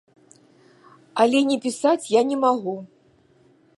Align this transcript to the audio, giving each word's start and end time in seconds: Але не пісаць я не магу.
Але 1.25 1.39
не 1.49 1.57
пісаць 1.65 2.09
я 2.19 2.25
не 2.31 2.37
магу. 2.45 2.75